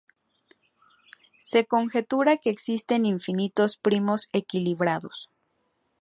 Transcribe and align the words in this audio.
Se 1.41 1.67
conjetura 1.67 2.37
que 2.37 2.49
existen 2.49 3.05
infinitos 3.05 3.77
primos 3.77 4.29
equilibrados. 4.33 5.29